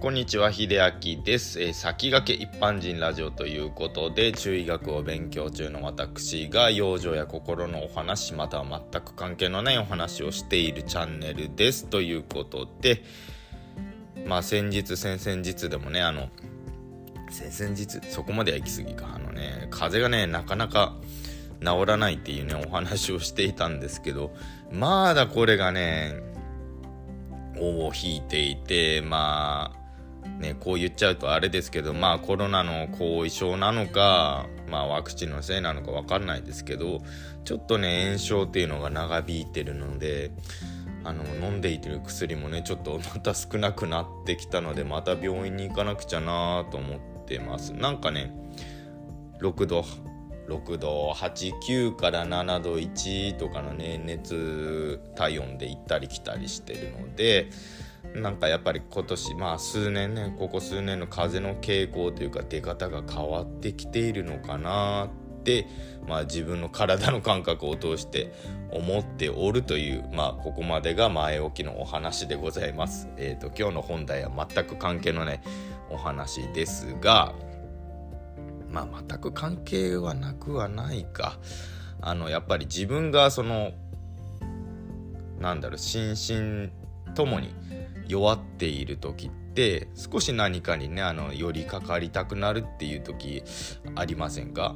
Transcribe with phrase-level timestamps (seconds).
[0.00, 11.86] こんにちは、秀明です、えー、先駆け一般人ラジオということで、中医学を勉強中の私が、養生や心のお話、または全く関係のないお話をしているチャンネルです。
[11.86, 13.02] ということで、
[14.24, 16.28] まあ先日、先々日でもね、あの、
[17.28, 19.12] 先々日、そこまでは行き過ぎか。
[19.16, 20.94] あのね、風がね、なかなか
[21.60, 24.32] 治らないっていうね、お話をしていたんですけど、
[24.70, 26.22] まだこれがね、
[27.58, 29.77] 尾を引いていて、まあ、
[30.38, 37.00] ね、こう言っちゃうとあれですけど、まあコロナの後遺症なのか、まあワクチンのせいなのかわかんないですけど、
[37.44, 40.30] ちょっとね、炎症っていうのが長引いてるので、
[41.04, 47.72] あの、飲んでいてる薬もね、ちょっとまた少なくなってきたので、また病院に行かなくちゃなと思ってます。
[47.72, 48.32] なんかね、
[49.40, 49.84] 6度、
[50.48, 57.50] 6度89から7度1とかのね熱体温で行ったり来たりしてるので
[58.22, 65.66] なんかやっぱり今年まあ数年ねここ数年の風の傾向というか出方が変わってきているのかなって
[66.06, 68.32] まあ自分の体の感覚を通して
[68.70, 73.08] 思っておるというまあここまでが前置きのお話でございます。
[73.16, 75.40] えっ、ー、と今日の本題は全く関係のない
[75.90, 77.34] お話ですが
[78.70, 81.38] まあ全く関係はなくはないか
[82.00, 83.72] あのやっぱり自分がその
[85.40, 87.54] なんだろう心身ともに
[88.08, 93.42] 弱っている時って少し何かにねあの寄りかかりたくなるっていう時
[93.94, 94.74] ありませんか？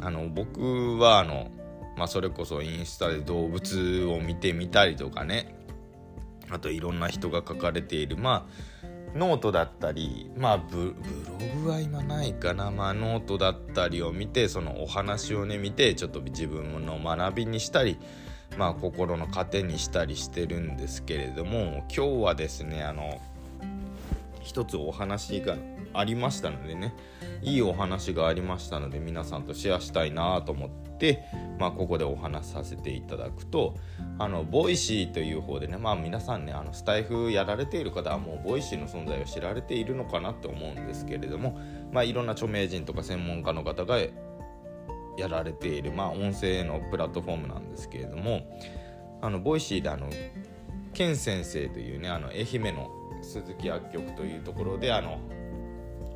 [0.00, 1.50] あの僕はあの、
[1.96, 5.56] まあ、それこそインスタで動物を見てみたりとかね。
[6.50, 8.46] あといろんな人が書かれているま
[8.82, 10.94] あノートだったりまあブ
[11.40, 12.70] ログは今ないかな。
[12.70, 17.98] まあノートだったりを見てそのお話をね見てちょっと自分の学びにしたり
[18.58, 23.20] まあ、心の糧にしたりしてるんですけれども今日はですねあの
[24.42, 25.56] 一つお話が
[25.94, 26.94] ありましたのでね
[27.42, 31.24] いいお話がありましたので皆さんとシェアしたいなと思って、
[31.58, 33.74] まあ、ここでお話しさせていただくと
[34.18, 41.58] あのボイシーという方でねまあ皆さんねあのスタイフやられている方はもうボイシーの存在を知られているのかなと思うんですけれども、
[41.92, 43.98] まあ、いろんな著名人とか専門家の方が
[45.16, 48.42] やられている、まあ、音声のプラットフォームなんですけれども
[49.20, 50.08] あのボイシーであの
[50.94, 52.90] ケン先生というねあの愛媛の
[53.22, 55.20] 鈴木薬局というところであの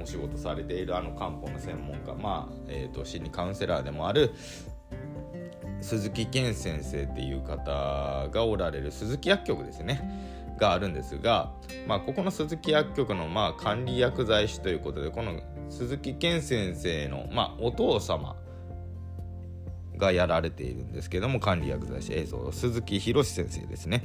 [0.00, 4.32] お仕事されているあの漢方の専門家、まあえーと、心理カウンセラーでもある
[5.80, 11.52] 鈴木健先生っていう方がおられる鈴木薬局ですねがあるんですが、
[11.86, 18.36] まあ、ここの鈴木薬局のまあ管理薬剤師ということでこの鈴木健先生のまあお父様
[19.96, 24.04] がやられているんですけども管理薬剤師映像鈴木宏先生ですね。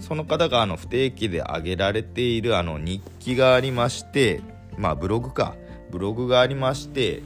[0.00, 4.40] その方があの不定期で上げられているあの日記がありまして
[4.76, 5.54] まあブログか。
[5.90, 7.22] ブログがありまして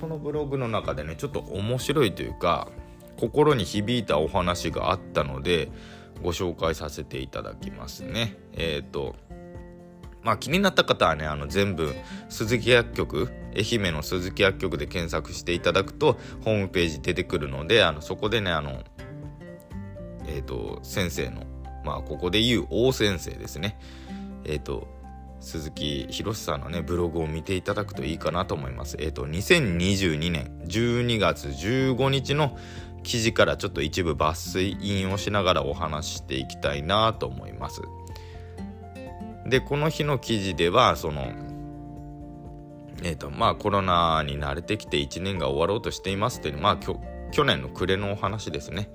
[0.00, 2.68] そのブログの中でねちょっと面白いというか
[3.18, 5.70] 心に響いたお話があったので
[6.22, 8.36] ご紹介させていただきますね。
[8.54, 9.16] えっ、ー、と
[10.26, 11.94] まあ気になった方はね、あの全部
[12.28, 18.82] 鈴木薬局、愛媛の鈴木薬局で検索していただくとホームページ出てくるので、あのそこでね、あの、
[20.26, 21.44] えっ、ー、と、先生の、
[21.84, 23.78] まあここで言う大先生ですね。
[24.44, 24.88] えっ、ー、と、
[25.38, 28.96] 鈴木宏さんのね、ブログを見ていただくといいかなと思います。
[28.98, 32.58] えっ、ー、と、2022年12月15日の
[33.04, 37.80] 記事からちょっと一部抜粋引用しながらお話ししていきたいなと思います。
[39.48, 41.32] でこの日の記事ではその
[43.02, 46.76] えーとまあ、コロナに慣れてきて1年が終わろうとしていますっていう、まあ、
[47.30, 48.88] 去年の暮れのお話ですね。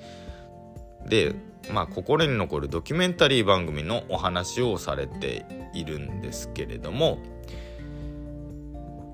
[1.06, 1.36] で、
[1.72, 7.20] まあ、心に残るドキュメンタリー番組のお話をされているんですけれども、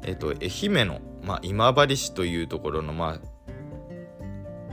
[0.04, 3.20] えっ、ー、と、愛媛の、まあ、今治市というところの、まあ、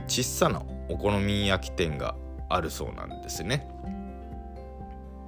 [0.07, 2.15] 小さなお好み焼き店が
[2.47, 3.67] あるそうなんですね。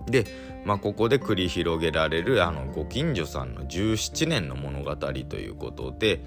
[0.08, 0.26] で、
[0.66, 6.24] まあ、ここで繰り広げられるあのご近所さんの17年の物語ということで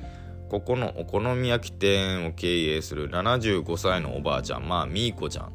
[0.49, 5.51] ここのお好み焼き店を経営する75歳のおばあちゃんまあみーこちゃんっ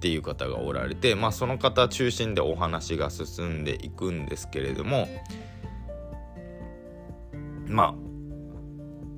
[0.00, 5.08] ていう方がおられて、まあ、その方中心でお話が進んでいくんですけれども
[7.66, 8.10] まあ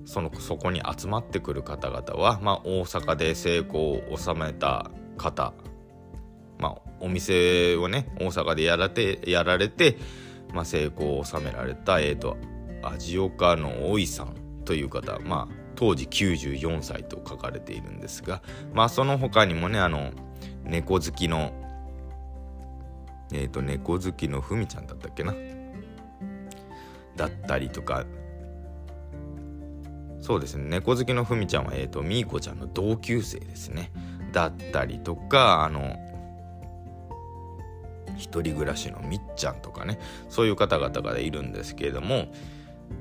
[0.05, 5.55] そのそこに集まってくる方々は、まあ、大阪で成功を収めた方、
[7.03, 9.99] お店をね大阪でやらてやられて、
[10.53, 12.37] まあ、成功を収められた、えーと、
[12.83, 14.35] 味岡のおいさん
[14.65, 20.13] という方、まあ、当時94歳と書かれているんですが、まあ、その他にもねあの
[20.65, 21.53] 猫好きの
[23.33, 25.35] えっ、ー、と猫好きのふみちゃんだったっけな？
[27.17, 28.05] だったりとか。
[30.21, 30.69] そうですね。
[30.69, 33.91] 猫好きのふみちゃんは、えーと、みーこちゃんの同級生ですね。
[34.33, 35.97] だったりとかあの
[38.17, 39.99] 一人暮らしのみっちゃんとかね
[40.29, 42.27] そういう方々がいるんですけれども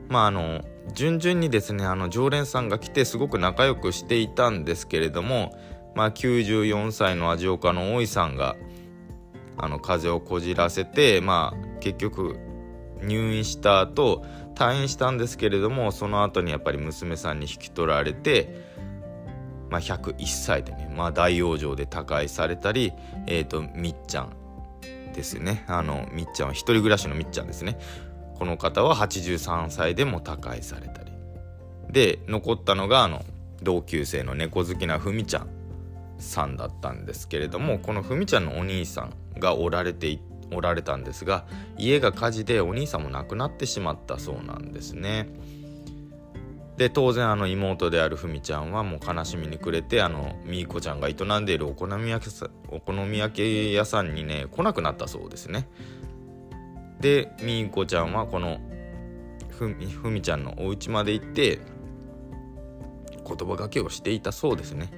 [0.10, 0.62] まああの
[0.94, 5.56] 順々にですねあの常連さんが来てすごく仲良くしていたんですけれども
[5.96, 8.56] まあ94歳の味岡の大井さんが
[9.58, 12.40] あの風邪をこじらせてまあ結局
[13.04, 14.24] 入院した後
[14.56, 18.64] 退院したんですけれどもその後にやっぱり娘さんに引き取られて、
[19.70, 22.94] まあ、101歳でね、まあ、大往生で他界されたり、
[23.28, 24.34] えーと、みっちゃん
[25.12, 25.64] ですね。
[25.68, 27.78] あのみっちゃんは一人暮らしのみっちゃんですね。
[28.38, 31.12] この方は83歳でも他界されたり。
[31.90, 33.24] で残ったのがあの
[33.62, 35.48] 同級生の猫好きなふみちゃん
[36.20, 40.20] さんだったんですけれどもこのふみちゃんのお兄さんがおられて
[40.54, 41.46] おられたんですが
[41.78, 45.30] 家が火事でお兄さんも亡くなってしまったそうなんですね。
[46.82, 55.70] で当然あの妹であるふみちゃんはもう悲しみに暮れてあのみーこちゃんが営んでいるお好み焼きお好み焼き屋さんにね来なくなったそうですね。
[57.00, 58.60] でみーこちゃんはこの
[59.52, 59.68] ふ
[60.10, 61.60] みちゃんのお家まで行って
[63.28, 64.92] 言葉がけをしていたそうですね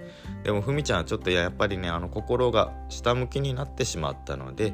[0.45, 4.71] でもふみちゃんはちょっとやっぱりねあの心が下向きになってしまったので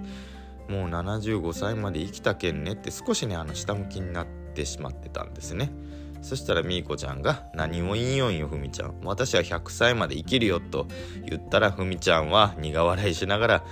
[0.70, 5.72] もう75歳まで生きたけんねって少しねあの下向きになってしまってたんですね
[6.22, 8.96] そしたらみーこちゃんが「何も言いよんよふみちゃん。
[9.04, 10.88] 私は100歳まで生きるよ」と
[11.26, 13.64] 言ったらふみちゃんは苦笑いしながら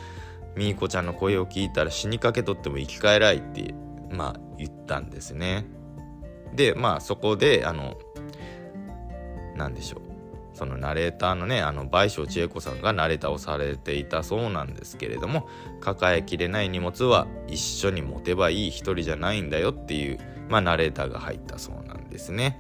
[0.56, 3.74] みーこちゃんの声を聞いたら死にかけとっても生き返らいって
[4.12, 5.66] まあ言ったんですね。
[6.54, 7.98] でまあそこであの
[9.56, 10.02] 何でしょう。
[10.58, 15.48] そのナレーターのねあの倍賞千恵子さんがナレーターをされていたそうなんですけれども
[15.82, 20.18] 抱えきれない荷物は一緒に持てばいい一人じゃないんだよっていう、
[20.50, 21.97] まあ、ナレーターが入ったそうなんです。
[22.08, 22.60] ですね。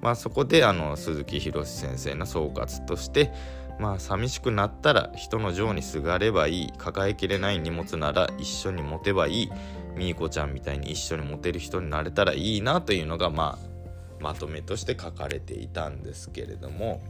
[0.00, 3.32] まあ、そこであの鈴木宏先生の総括として
[3.80, 6.72] まあ寂しくなったら人の情にすがればいい。
[6.78, 9.50] 抱えきれない荷物なら一緒に持てばいい。
[9.96, 17.00] みーこちゃんみたいに一緒に持てる人になれたらいいなというのがまあまとめとして書かれていたんですけれども。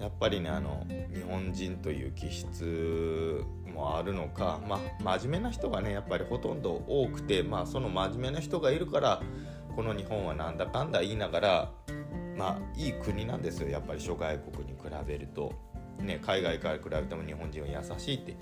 [0.00, 3.42] やっぱりねあの日本人という気質
[3.74, 9.20] もあるのか、まあ、真面目な人がねやっぱりほとんど多くて、まあ、その真面目な人がいるから
[9.74, 11.72] この日本はなんだかんだ言いながら、
[12.38, 15.52] まあ、いい国なんですよやっぱり諸外国に比べると。
[16.00, 18.36] ね、海外から比べても日本人は優しいって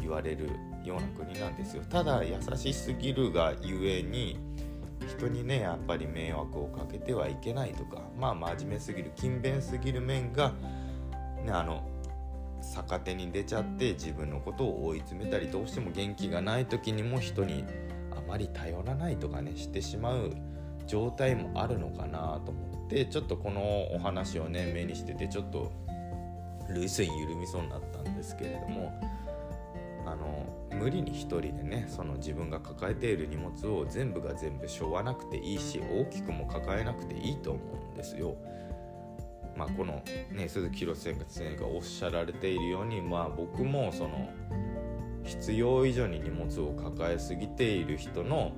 [0.00, 0.48] 言われる
[0.84, 4.38] ような国なんですよただ優しすぎるがゆえに
[5.06, 10.54] 人にねやっぱり迷惑をかけてはいけないとかまあ真面目すぎる勤勉すぎる面が
[11.44, 11.86] ねあの
[12.74, 17.64] 逆手に出ちゃって自分のことを追い詰めたりどうしても元気がない時にも人に
[18.10, 20.32] あまり頼らないとかねしてしまう
[20.86, 25.72] 状態もあるのかなと思ってちょっとこのお話をね目にしててちょっと
[26.68, 28.92] 涙腺緩みそうになったんですけれども
[30.06, 30.46] あの
[30.78, 38.36] 無理に一人でねその自分が抱えている荷物を全部が全部背負わなくていいし大きくも抱えなくていいと思うんですよ。
[39.56, 40.02] まあ、この、
[40.32, 44.30] ね、鈴木宏先生がおっしゃられているように、まあ、僕もその
[45.24, 48.52] 必要以上に荷物を抱えすぎている人の、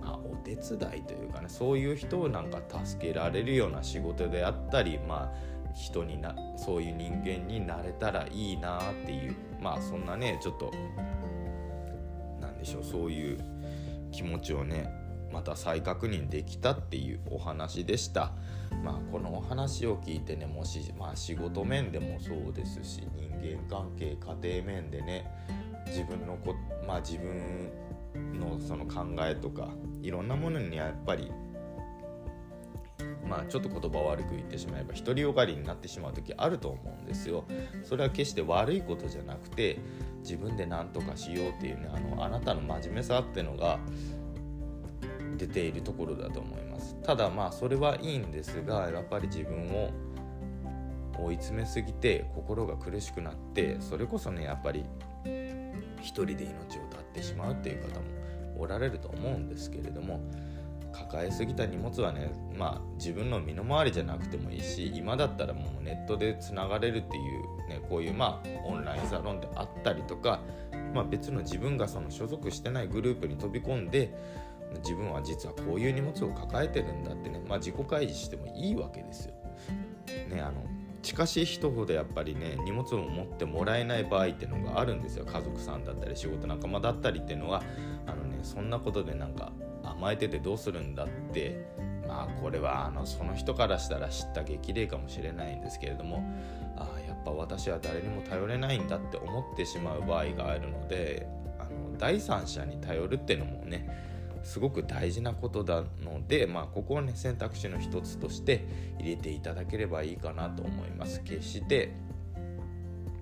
[0.00, 10.70] まあ、お手伝いというかねそういう人をなんか助けられるような仕事であったり、まあ、人になそういう人間になれたらいいなっていうまあそんなねちょっと
[12.40, 13.38] なんでしょうそういう
[14.10, 15.01] 気持ちをね
[15.32, 18.32] また再確認できたっていうお話でした。
[18.82, 25.30] まあ、このお話を聞いてねもし、まあ、仕事面でもそうですし人間関係家庭面でね
[25.86, 26.54] 自分のこ、
[26.86, 27.70] まあ、自分
[28.38, 29.68] のその考えとか
[30.02, 31.30] いろんなものにやっぱり
[33.28, 37.44] まあちょっと言葉悪く言ってしまえば独りよがりになってしまう時あると思うんですよ。
[37.82, 39.78] それは決して悪いことじゃなくて
[40.22, 43.78] 自分で何とかしようっていうねあのあなたの真面目さっていうのが
[45.46, 46.96] 出ているところだと思います。
[47.02, 49.90] ただまあそれはいいんですがやっぱり自分を
[51.18, 54.84] 追い詰めすぎて心が苦しくなってそれこそねやっぱり
[56.00, 58.06] 一人で命を絶ってしまうっていう方も
[58.58, 60.20] おられると思うんですけれども
[60.92, 70.40] 抱えすぎた荷物はねまあ自分の身の回りじゃなくてもいいし今だったらもうネットでつながれるっていうねこういうまあオンラインサロンであったりとか
[70.94, 74.14] まあ別の自分がその所属してないグループに飛び込んで
[74.78, 79.34] 自分は実はこういう荷物を抱えてるんだってね、まあ、自己開示してもいいわけですよ。
[80.28, 80.64] ねあの
[81.02, 85.24] 近しい人ほどやっぱりね荷物を持ってもらえない場合っていうのがあるんですよ。
[85.24, 87.62] 家族さんだったり仕事仲間だったりっていうのは。
[88.06, 89.52] あのねそんなことでなんか
[89.84, 91.66] 甘えててどうするんだって。
[92.06, 96.22] まあこれはあのその人からしたら知った激励かもしれないんですけれども。
[96.76, 101.26] あやっぱ私は誰にも頼れないんだって思ってしまう場合があるので
[101.58, 103.86] あの第三者に頼るっていうのもね
[104.42, 108.66] すごく大事なことなので、まあ、ここをね選択肢の一つとして
[108.98, 111.22] 入れていただければいいかなと思います。
[111.22, 111.94] 決して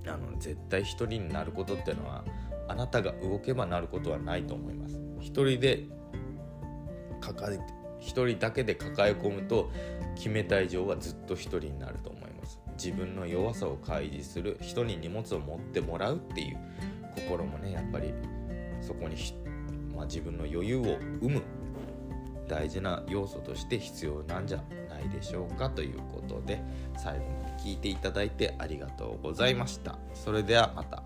[0.06, 2.24] あの絶対一人になることっていうのは
[2.68, 4.98] あなたが動けばなることはないと思います。
[5.20, 5.84] 一人で
[7.20, 7.64] 抱えて
[8.00, 9.70] 一人だけで抱え込むと
[10.16, 12.58] 決めた以上はずっと一人になると思います。
[12.82, 16.56] 自分の弱さを開示する人に荷物を持ってもらうっていう
[17.14, 18.14] 心もねやっぱり
[18.80, 19.16] そこに
[20.00, 21.42] まあ、自分の余裕を生む
[22.48, 26.62] 大事な要素として必要なんじゃないでしょうかということで
[26.96, 29.98] 最後まで聞いていただいてありがとうございました。
[30.14, 31.02] それではまた。